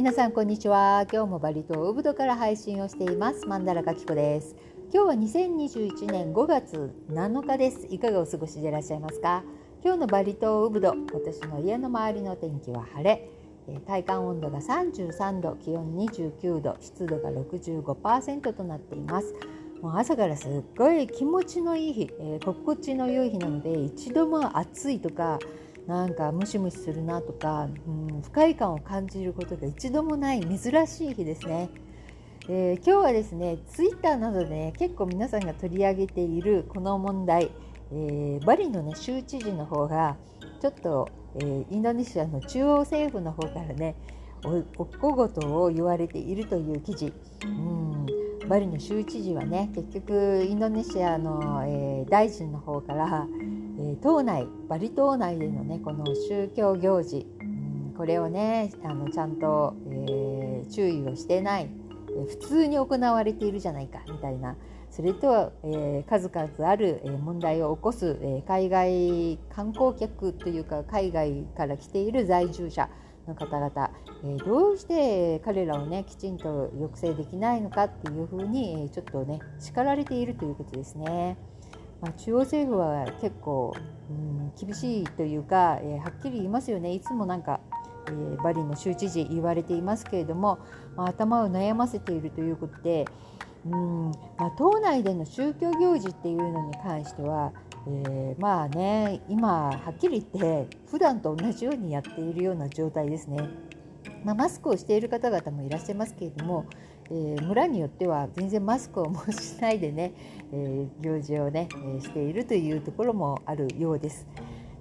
[0.00, 1.04] 皆さんこんにちは。
[1.12, 3.44] 今日もバリ島ウブドから配信をしています。
[3.46, 4.56] マンダラカキコです。
[4.90, 7.86] 今日は2021年5月7日です。
[7.90, 9.44] いかがお過ごしでいらっしゃいますか？
[9.84, 13.28] 今日のバリ島ウブド私の家の周りの天気は晴れ。
[13.86, 19.34] 体感温度が33度気温29度湿度が65%となっています。
[19.82, 25.38] もう朝からすっごい気持ちのいい日、えー、心地の良い日なので一度も暑いとか
[25.86, 31.70] なんかムシムシするなとか、うん、不快感を感じることが一度もない珍しい日ですね。
[32.48, 37.50] えー、今日はですねツイッターなどで、ね、結構皆さんが取り上げているこの問題、
[37.92, 40.16] えー、バリの、ね、州知事の方が
[40.60, 43.94] ちょっと、えー、インドネシアの中央政府の方からね
[44.42, 47.12] お小言を言われているという記事。
[47.44, 47.90] うん
[48.48, 53.28] バリの州知事はね結局インドネシアの、えー、大臣の方から、
[53.80, 61.70] えー、島内バリ島内でのねこの宗教行事、うん、これをねあのちゃんと、えー、注意をしてない、
[62.10, 64.56] え普通に行われているじゃないかみたいな。
[64.90, 72.90] それと、え数々ある、え問題を起こす、え海外観光客というか海外から来ている在住者
[73.28, 73.90] の方々、
[74.24, 81.36] え、どうして彼らをねきちんと抑制できないのかっていうふうに、えちょっとね叱られているということですね。
[82.00, 83.74] まあ、中央政府は結構、
[84.10, 87.60] うん、厳しいというか、えー、はっきり言いますよねいつもなんか、
[88.08, 90.58] えー、バリの州知事言われていますけれども、
[90.96, 93.04] まあ、頭を悩ませているということで、
[93.66, 97.52] うんまあ、島内での宗教行事っていうのに関しては
[97.86, 103.48] えー、まあね今はっきり言って普段と同じようにやっているような状態ですね。
[104.24, 106.66] まあ、マスクをしている方々もいらっしゃいますけれども、
[107.10, 110.12] えー、村によっては全然マスクをもしないでね、
[110.52, 114.26] えー、行事をね、えしているというところもあるようです。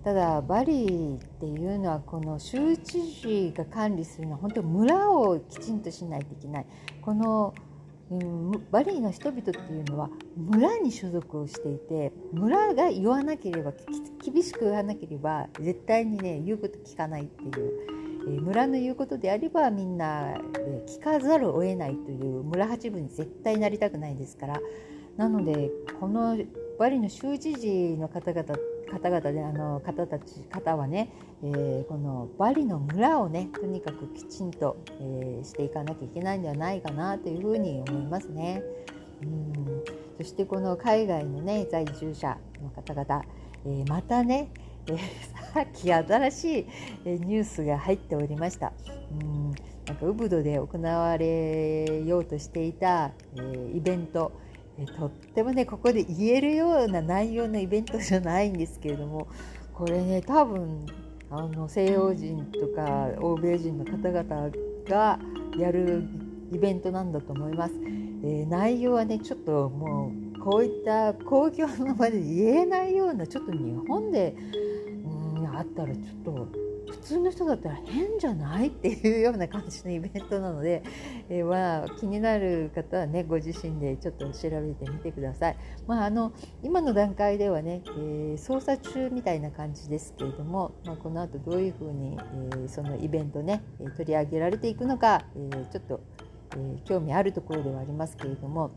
[0.03, 6.65] ただバリっていうのはこの州知事が管理するのは本当に村をきちんとしないといけない。
[7.01, 7.53] この
[8.11, 13.71] うん、バリーの人々っていうのは村に所属をしていて村が言わなければ
[14.23, 20.35] 厳しく言わなければ絶対にね言うこと聞かないっていう、村の言うことであればみんな、
[20.87, 24.59] 聞かざるを得ないという村八分に絶対なりたくないですから
[25.17, 25.69] なので
[25.99, 26.37] この
[26.79, 28.55] バリの州知事の方々
[28.89, 31.11] 方々であの方たち方はね、
[31.43, 38.63] えー、このバリの村をねとにかくきちんと、えー、していかなきゃいけないんではないかなというふうに思いますね。
[39.21, 39.83] うん
[40.17, 43.23] そしてこの海外のね在住者の方々、
[43.65, 44.49] えー、またね、
[44.89, 44.97] え
[45.53, 46.59] さっき新し
[47.05, 48.73] いニュースが入っておりました。
[49.21, 49.51] うん
[49.85, 54.31] なんかウブドで行われようとしていた、えイベント
[54.77, 59.27] えとってもねここで言えるような内容のイベントじゃないんですけれども
[59.73, 60.85] これね多分
[61.31, 64.51] あの西洋人とか欧米人の方々
[64.87, 65.19] が
[65.57, 66.07] やる
[66.51, 67.73] イベントなんだと思います。
[68.21, 73.57] えー、内容はねちょっともうこういった公共の場で言えないようなちょっと日
[73.87, 74.35] 本で
[75.63, 76.47] うんあったらちょっと
[76.89, 78.69] 普通の人だったら変じゃない？
[78.69, 80.81] っていうような感じのイベントなので、
[81.29, 85.57] えー、まあ、気になる方はねご自身でちょっと調べてみてください。
[85.85, 86.33] まあ、あの
[86.63, 93.61] 今の段階ではね、えー、捜査中みたいな感じですけれども、まあ、この後どういうふうに、えー、そのイベントね
[93.97, 96.01] 取り上げられていくのか、えちょっと、
[96.57, 98.71] え興味あるところではありますけれども。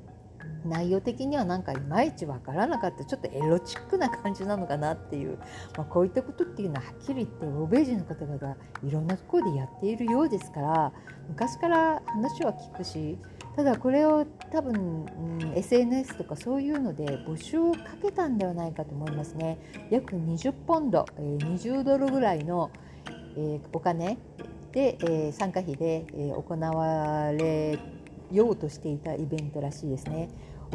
[0.64, 5.38] 内容的にはなんかいまいち分からなかったちょっとエロチックな感じなのかなっていう、
[5.76, 10.92] まあ、こういったことっていうのははっきり言って欧米人の方々いろんなところでやっているようですから
[11.28, 13.19] 昔から話は聞くし
[13.56, 19.58] ただこれを多分、うん、SNS とかそういうので募集をかけたんではないかと思いますね。
[19.91, 22.70] 約20ポンド、えー、20ドルぐらいの、
[23.36, 24.16] えー、お金
[24.72, 27.78] で、えー、参加費で、え行われ
[28.32, 30.29] ようとしていたイベントらしいですね。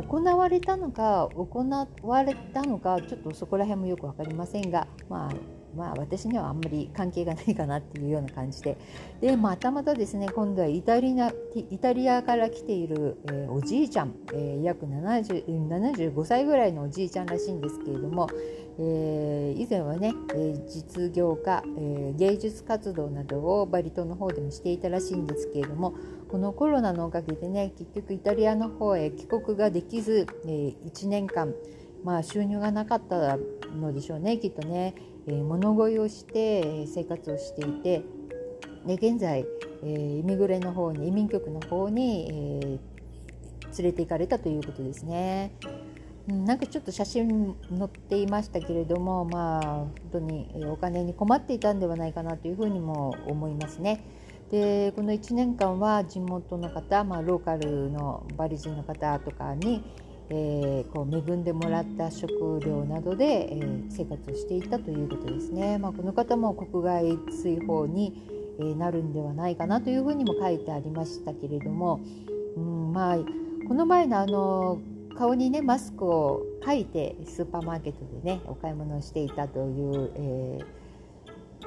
[0.03, 1.67] 行われたのか行
[2.03, 5.35] われたのかちょっとそこら辺もよく分かりませんが、まあ、
[5.75, 8.77] まあ私にはあんまり関係がないかなっていうような感じで
[9.21, 18.29] でまたまたですね今度はイタリアイタリアから来ている、えー、おじいちゃん、えー、約70 75歳ぐらいのおじいちゃんらしいんですけれども、
[18.79, 25.95] えー、以前はね、え、実業家、え、芸術活動などをバリ島の方でもしていたらしいんですけれども
[26.29, 31.53] このコロナのおかげでね結局イタリアの方へ帰国ができず、えー、1年間、
[32.03, 33.37] まあ、収入がなかった
[33.79, 34.95] のでしょうねきっとね、
[35.27, 38.03] えー、物乞いをして生活をしていて
[38.85, 39.45] で現在、
[39.83, 45.53] えー、イミグレの方に移民局の方に、えー、連れて行かれたということですね。
[46.27, 54.03] なんかちょっと写真載っていましたけれどもまあ本当にお金に困っていたんではないかなというふうにも思いますね。
[54.49, 59.83] でこの1年間は地元の方、まあ、ローカルのバリ人の方とかに、
[60.29, 65.77] えー、こう恵んでもらった食料などで、えー、生活をしていたということですね。
[65.77, 68.13] まあ、この方も国外追放に、
[68.59, 71.99] えー、なるんではないかなというふうにも書いてありましたけれども、
[72.55, 73.17] うんまあ、
[73.67, 74.79] この前のあの
[75.17, 80.86] 顔にねマスクを書いてスーパーマーケットでねお買い物をしていたという、えー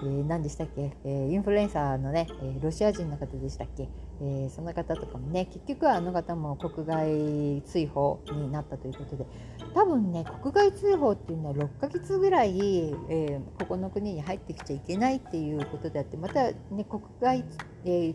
[0.02, 3.88] えー、何でしたっけ、えー、インフルエンサーのね、えー、ロシア人の方でしたっけ、
[4.22, 9.26] えー、その方とかもね結局はあの方も国外追放になったということで
[9.74, 17.44] 多分ね国外追放っていうのは6ヶ月ぐらい、えここの国に入ってきちゃいけないっていうことであってまたね国外、
[17.84, 18.14] え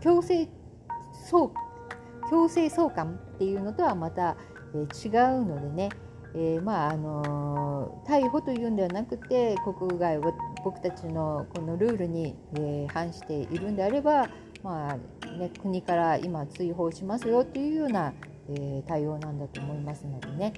[0.00, 0.48] 強制
[1.26, 1.52] 送
[2.28, 4.36] 強制送還っていうのとはまた、
[4.74, 5.88] え違うのでね
[6.34, 14.28] えー、まああの逮捕というんではなくて国外を僕たちのこのルールに、え、反しているんであれば、
[14.62, 18.12] まあね、国から今追放しますよというような、
[18.48, 20.52] え、対応なんだと思いますのでね、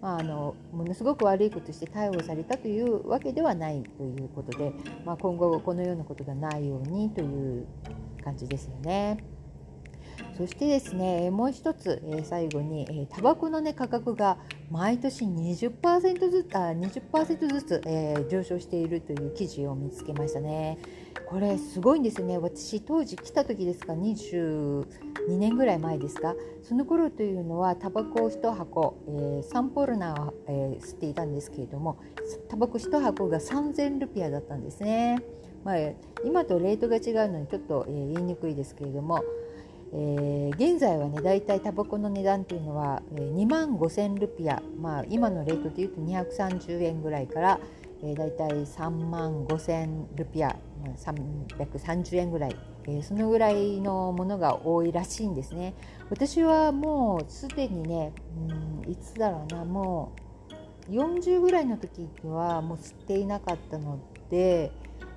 [0.00, 4.72] まあ、あのものすごく悪いことして逮捕されたというわけではないということで、
[5.04, 7.66] まあ、今後このようなことがないようにという
[8.22, 9.18] 感じですよね。
[10.36, 14.38] そしてですねもう一つ、えー、最後に、えー、タバコの、ね、価格が
[14.70, 20.78] 毎年20%ずつあ20%ずつ、えー、上昇しているという記事を見つけましたね。
[21.26, 24.86] これすごいんですね私当時来た時ですか？22
[25.36, 26.34] 年ぐらい前ですか？
[26.62, 31.98] その頃というのはタバコを1箱、えー、サンポルナを、えー、吸っていたんですけれども
[32.48, 35.22] タバコ1箱が3000ルピアだったんですね。
[35.64, 35.76] まあ、
[36.24, 39.22] 今とレートが違うのにちょっと、えー、言いにくいですけれども
[39.92, 47.60] えー、現在はねだいたいタバコの値段っていうのは、えー、2万5,000ルピア、まあ、今のレートでいうと230円ぐらいから、
[48.02, 50.48] えー、だいたい3万5,000ルピア、
[50.84, 52.56] まあ、330円ぐらい、
[52.86, 55.74] えー、そのぐらいのものが多いらしいんですね。
[56.10, 58.12] 私はもうすでにね、
[58.84, 60.12] うん、いつだろうなも
[60.90, 63.98] う40ぐらいの時にはもう吸っていなかったの
[64.30, 64.70] で、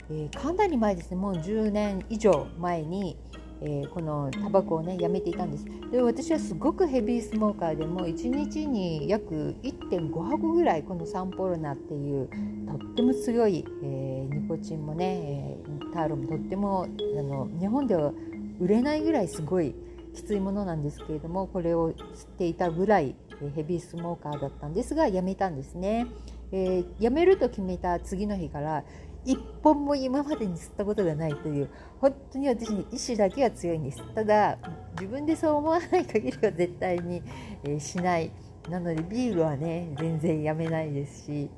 [0.10, 1.18] えー、かなり前ですね。
[1.18, 3.18] もう10年以上前に、
[3.62, 12.28] えー、このタバコをねやめていたんですで私はすごくヘビースモーカーでも1日に約1.5箱ぐらいこのサンポロナっていう
[12.68, 16.88] とっても強い、えー、ニコチンもね、えー、ターロもとっても
[17.20, 18.12] あの日本では
[18.60, 19.76] 売れないぐらいすごい
[20.16, 21.98] きついものなんですけれどもこれを吸っ
[22.38, 23.16] ていたぐらい
[23.56, 26.08] ヘビースモーカーだったんですがやめたんですね。
[26.52, 28.84] えー、辞めると決めた次の日から
[29.26, 31.70] 一本も今までに吸ったことがないという
[32.00, 34.02] 本当に私に意志だけは強いんです。
[34.16, 34.58] ただ
[35.00, 37.22] 自分でそう思わない限りは絶対に、
[37.64, 38.32] え、しない。
[38.70, 41.50] なのでビールはね全然やめないですし、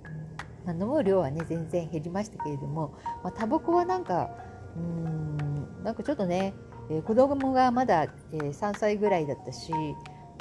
[0.66, 2.94] まあ、飲む量はね全然減りましたけれども、
[3.24, 4.30] まあ、タバコはなんか
[4.76, 6.54] うーんなんかちょっとね、
[6.90, 9.74] えー、子供がまだ、えー、3歳ぐらいだったし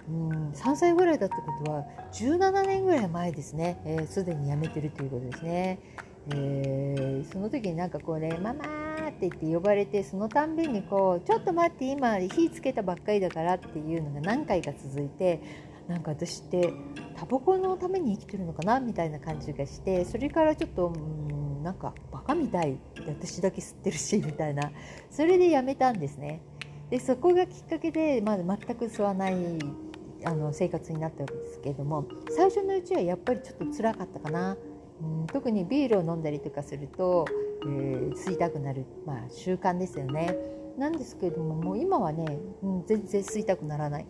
[0.09, 4.07] うん3歳ぐらいだったことは17年ぐらい前ですね。
[4.09, 5.79] すで、ー、に辞めてるということですね。
[6.31, 8.65] えー、その時になんかこうね「ママ!」
[9.11, 15.41] って言って呼ばれてそのたんびにこう「ちょっと待って今火つけたばっかりだから」っていうのが何回か続いて
[15.89, 16.73] なんか私って
[17.17, 24.71] タバコのために生きてるのかなみたいな感じがしてそれからちょっとうんなんかバカみたい私だけ吸ってるしみたいな
[25.11, 26.41] それでやめたんですね。
[26.91, 29.35] でそこがきっかけで、まあ、全く吸わない
[30.25, 34.57] あの生活になったわけですけれども最初のうちはやっぱりちょっと辛かったかな。
[35.03, 37.27] うん、特にビールを飲んだりとかすると、
[37.65, 40.37] えー、吸いたくなる、まあ、習慣ですよね。
[40.79, 44.07] なんですけれどももう今はね、うん、全然吸いたくならない。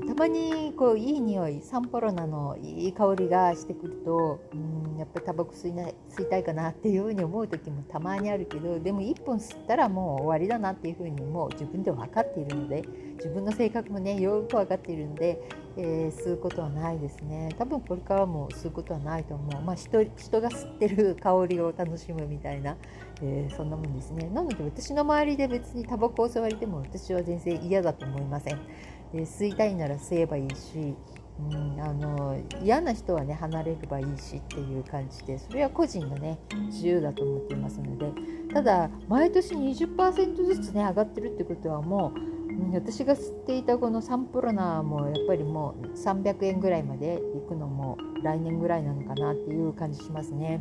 [0.00, 12.84] たまにこういい匂いサンポロナのいい香りがしてくるとうんやっぱりタバコ吸いな吸いたいかなっていうふうに思う時もたまにあるけどでも1本吸ったらもう終わりだなっていうふうにもう自分で分かっているので
[13.16, 15.40] 自分の性格もねよく分かっているので、
[15.76, 17.50] えー、吸うことはないですね。
[17.58, 22.76] 多分これからも吸うことはないと思う、まあ、人人が吸ってる香りを楽しむみたいな、
[23.22, 24.28] えー、そんなもんですね。
[24.32, 28.58] なので私の周りで別にタバコを吸われても私は全然嫌だと思いません。
[29.12, 30.94] で吸いたいなら吸えばいいし、
[31.50, 38.12] うん、あの嫌な人はね離れればいいしっていう感じでそれは個人のね自由だと思っていますので
[38.52, 42.32] ただ毎年20%ずつね上がってるってことはもう、
[42.74, 50.60] 私が吸っていたこのサンプロナーもやっぱりもう300円ぐらいまで行くのも来年ぐらいなのかなっていう感じしますね。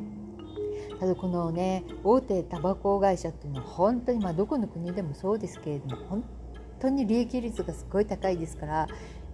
[1.00, 6.24] ただこのね大手タバコ会社っていうのは本当にまあどこの国でもそうですけれども本
[6.82, 8.88] 当に利益率がすごい高いですから、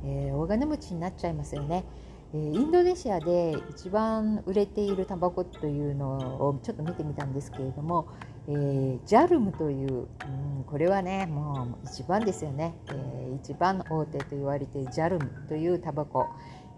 [0.04, 1.86] えー、大金持ちになっちゃいますよね。
[2.34, 6.18] えインドネシアで一番売れているタバコというの
[6.50, 8.08] をちょっと見てみたんですけれども、
[8.50, 16.28] えー、ジャルムという、うん、これはねもう一番ですよね、えー、一番大手と言われているジャルムというタバコ、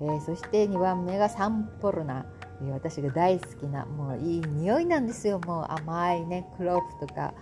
[0.02, 2.28] えー、そして2番目がサンポルナ、
[2.62, 5.40] えー、私が大好きなもういい匂いなんですよ。
[5.40, 7.34] もう甘いねクローブとか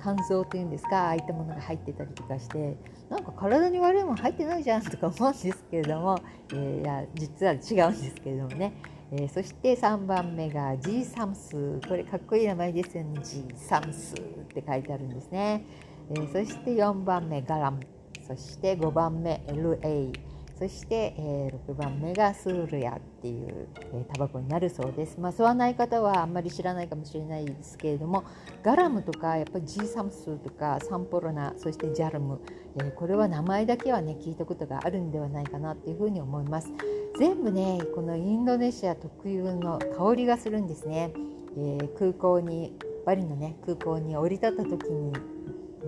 [0.00, 2.76] 乾燥というんですかああいったものが入ってたりとかして
[3.10, 6.18] なんか体に悪いもの入ってないじゃんとか思うんですけれども、
[6.52, 8.72] えー、いや実は違うんですけれどもね。
[9.10, 11.80] えー、そして3番目が G サムス。
[11.88, 13.20] これかっこいい名前ですよね。
[13.22, 15.64] G サムスって書いてあるんですね、
[16.10, 17.80] えー、そして4番目ガラム。
[18.26, 20.12] そして5番目 LA
[20.58, 25.20] そして、えー、6番目がスールヤっていう、えー、タバコになるそうです。
[25.20, 28.24] まあ、吸わない方はあんまり知らないかもしれないですけれども
[28.64, 32.40] ガラムとかやっぱり G サムスとかサンポロナそしてジャルム、
[32.76, 36.72] えー、これは名前だけはね聞いたことがあるんではないかなっていうふうに思います。
[37.16, 41.12] 全部ねこのインドネシア特有の香りがするんですね、
[41.56, 42.72] えー、空港に
[43.06, 45.12] バリのね空港に降り立った時に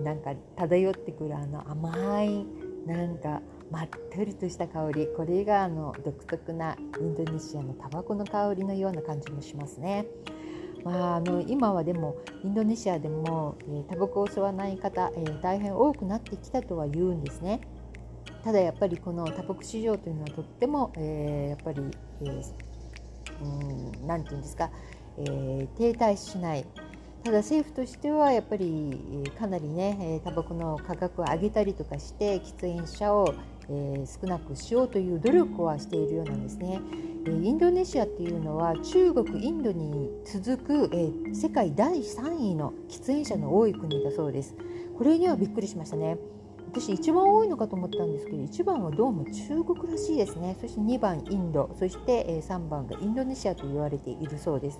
[0.03, 2.45] なんか漂ってくるあの甘い
[2.85, 10.05] なんかまったりとした香りこれがあの独特なインドネシアのタバコの香りのような感じもしますね。
[10.83, 17.61] まあ、あの今はでもインドネシアでも、えー、タバコを吸わない方、えー、大変多くなってきたとは言うんですね。
[18.43, 21.81] ただやっぱりこのタバコ市場というのはとっても、えー、やっぱり
[22.21, 24.71] 何、えー、うん、て言うんですか、
[25.19, 26.65] えー、停滞しない
[27.23, 28.97] ただ政府としてはやっぱり
[29.37, 33.33] かなりねタバコの価格を上げたりとかして喫煙者を、
[33.69, 36.81] 少なくしようという努力はしているようなんですね。
[37.25, 40.89] インドネシアっていうのは中国インドに続く、
[41.33, 44.55] 世界第3位の喫煙者の多い国だそうです。
[44.97, 46.17] これにはびっくりしましたね。
[46.71, 54.79] 私一番多いのかと思ったんですけど1番はどうも中国らしいですねそして2番インドそして3番がインドネシアと言われているそうです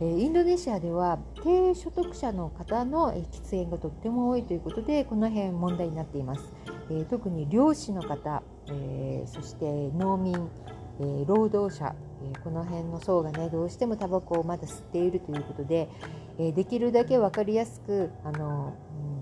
[0.00, 6.52] インドネシアでは低所得者の方の喫煙がとっても多いということでこの辺問題になっています。
[7.08, 8.42] 特に漁師の方
[9.26, 10.34] そして農民
[11.26, 11.94] 労働者
[12.42, 15.88] この辺の層がねどうしてもタバコをまだ吸っているということで
[16.38, 18.76] できるだけ分かりやすくあの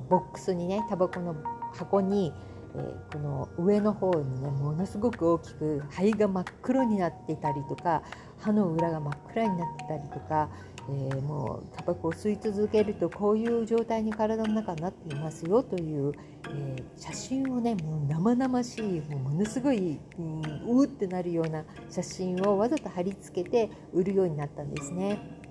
[0.08, 1.36] ボックスにねタバコの
[1.74, 2.32] 箱に、
[2.74, 8.02] えー、この上の方にねものすごく大きく肺が真っ黒になっていたりとか
[8.38, 10.48] 歯の裏が真っ暗になってたりとか、
[10.88, 16.12] えー、もうタバコを吸い続けるとこういう状態に体の中になっていますよという、
[16.48, 25.42] えー、写真をねもう生々しいもうものすごい、うん、うーってなるような写真をわざと貼り付けて売るようになったんですね。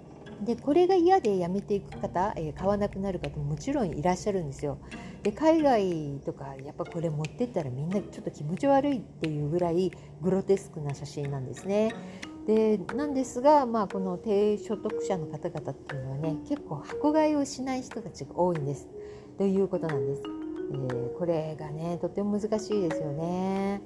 [0.41, 4.79] でこれが嫌でやめていく方、え、買わなくなる方ももちろんいらっしゃるんですよ。
[5.23, 11.93] で海外とかやっぱこれ持ってったらみんなちょっと気持ち悪いっていうぐらいグロテスクな写真なんですね。
[12.47, 18.87] でなんですが、まあ、この低所得者の方々っていうのはね結構箱買いをしない人たちが多いんです
[19.37, 20.23] ということなんです。
[20.73, 23.81] えー、これがねとても難しいですよね。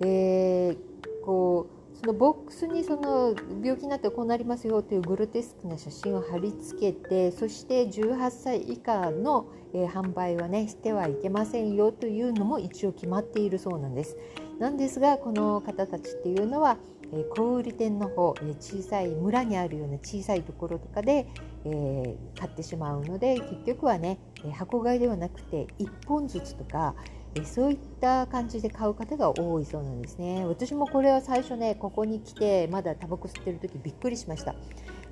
[0.00, 0.76] で
[1.24, 14.16] こうそのボックスにその病気になってこうなりますよというグロテスクな写真を貼り付けてそして18歳以下の、え、販売はねしてはいけませんよというのも一応決まっているそうなんです。
[14.58, 16.78] なんですがこの方たちっていうのは、
[17.12, 21.26] え、小売店の方、え、小さい村にあるような小さいところとかで、
[21.64, 24.18] え、買ってしまうので結局はね
[24.52, 26.94] 箱買いではなくて1本ずつとか
[27.36, 30.44] えそういった感じで買う方が多いそうなんですね。
[30.46, 34.54] 私もこれは最初ねここに来てまだタバコ吸ってる時びっくりしました、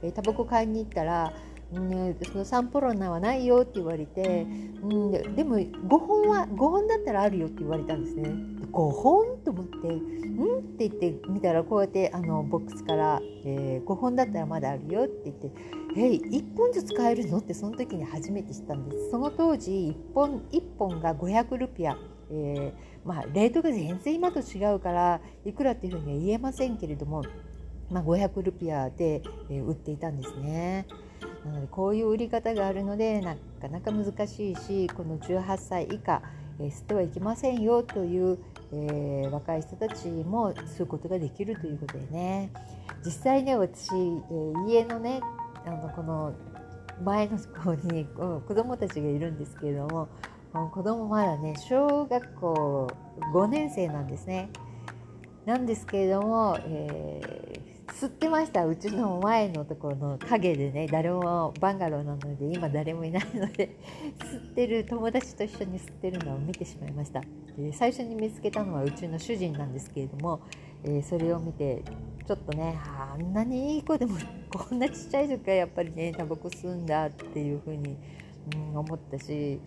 [0.03, 1.33] えタバコ買いに行ったら
[1.81, 4.47] ね、そのサンポロナはないよって言われて、
[4.83, 8.31] うん、でも5本は5本だったらあるよって言われたんですね。
[8.73, 15.51] 5本と思って「うん?」って言って見たらこうやってあのボックスから、えー、5本だったらまだあるよって言って
[15.97, 19.11] 「え1本ずつ買えるの?」ってその時に初めて知ったんです。
[19.11, 21.97] その当時1本 ,1 本が500ルピア。
[22.33, 27.23] えー、まあ、レートが全然今と違うからいくらっていうふうには言えませんけれども、
[27.91, 30.87] まあ、500ルピアで、え売っていたんですね。
[31.45, 36.23] なのでこういう売り方があるのでなかなか難しいしこの18歳以下、
[36.61, 38.39] えー、吸ってはいけませんよという、
[38.73, 42.53] えー、若い人たちも吸うことができるということでね
[43.05, 45.21] 実際ね私、えー、家のね
[45.67, 46.33] あのこの
[47.05, 50.09] 前の方に子供たちがいるんですけれども
[50.53, 52.87] 子供まだね小学校
[53.33, 54.51] 5年生なんですね。
[55.47, 58.67] なんですけれども、えー、吸ってました。
[58.67, 63.77] うちの前のところの陰でね誰もバンガローなので今誰もいないので
[64.19, 67.23] 吸ってる友達と一緒に吸ってるのを見てしまいました、
[67.59, 70.43] えー、最初に見つけたのはうちの主人なんですけれども、
[70.85, 71.83] えー、それを見て
[72.27, 74.17] ちょっとねあんなにいい子でも
[74.53, 77.97] こんなちっちゃい時からやっぱりねタバコ吸うんだっていうふうに、
[78.55, 79.61] うん、思ったし、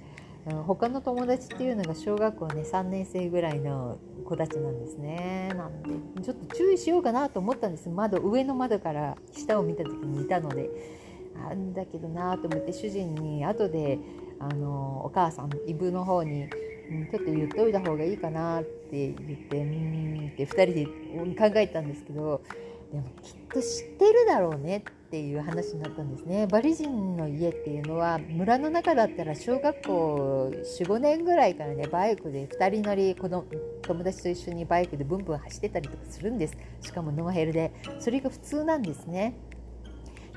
[0.68, 5.52] 他の友達っていうのが小学校ね3年生ぐらいの子たちなんですね。
[5.56, 5.90] なんで
[6.22, 7.90] ちょっと注意しようかなと思ったんです。
[7.90, 10.70] 窓上の窓から下を見た時にいたので。
[11.50, 14.00] あんだけどなと思って主人に後で
[14.40, 16.50] あのお母さんイブの方に
[17.12, 20.86] ちょっと言っといた方がいいかなって言ってうんって2人で
[21.36, 22.42] 考えたんですけど
[22.96, 26.48] でもきっと知ってるだろうねっていう話になったんですね。
[26.48, 33.44] バリ人の家っていうのは村の中だったら小学校45年ぐらいからねバイクで2人乗りこの
[33.82, 36.58] 友達と一緒にバイクでブンブン走ってたりとかするんです。
[36.80, 37.74] しかもノーヘルで。
[38.00, 39.36] それが普通なんですね。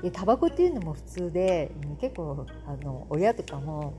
[0.01, 3.93] でタバコっていうのも普通で結構あの親とかも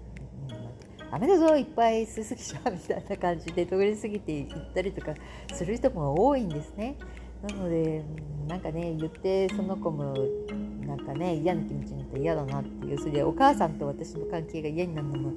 [1.10, 5.14] ダメだぞいっぱい吸いすぎちゃうみたいな感じで通り過ぎていったりとか
[5.52, 6.96] する人も多いんですね。
[7.42, 8.04] なので
[8.48, 10.14] なんかね言ってその子も
[10.86, 15.32] なんかね嫌な気持ちになって嫌だなっていうそれでお母さんと私の関係が嫌になるのも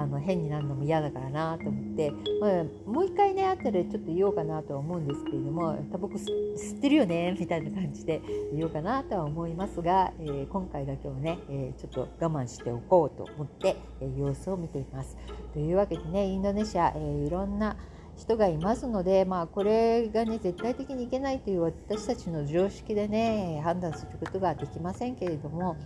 [0.00, 8.22] あの変になるのも嫌だからなと思って、まあ、もう一回ねあったらちょっと言おうかなとは思うんですけれどもタバコ吸ってるよねみたいな感じで
[8.54, 15.16] 言おうかなとは思いますが、えー、今回だけはね、えー、ちょっと我慢しておこうと思って、えー、様子を見ています。
[15.52, 17.76] というわけでねインドネシア、えいろんな
[18.22, 25.76] 人がいますので、まあ、これがね絶対的にいけないという私たちの常識でね判断することができませんけれども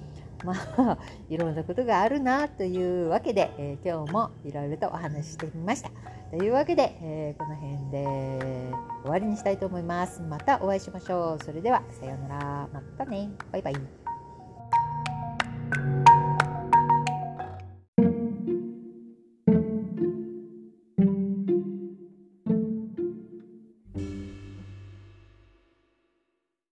[0.45, 0.99] まあ
[1.31, 5.90] いろんなことがあるなというわけで、えー、今日もいろいろとお話ししてみました。
[6.31, 10.21] というわけで、えー、この辺で終わりにしたいと思います。
[10.21, 11.45] またお会いしましょう。
[11.45, 12.69] それではさようなら。
[12.73, 13.31] またね。
[13.52, 13.75] バイバイ。